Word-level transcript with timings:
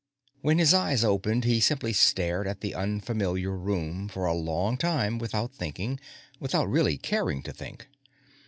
When 0.41 0.57
his 0.57 0.73
eyes 0.73 1.03
opened, 1.03 1.43
he 1.43 1.61
simply 1.61 1.93
stared 1.93 2.47
at 2.47 2.61
the 2.61 2.73
unfamiliar 2.73 3.55
room 3.55 4.07
for 4.07 4.25
a 4.25 4.33
long 4.33 4.75
time 4.75 5.19
without 5.19 5.53
thinking 5.53 5.99
without 6.39 6.65
really 6.65 6.97
caring 6.97 7.43
to 7.43 7.53
think. 7.53 7.87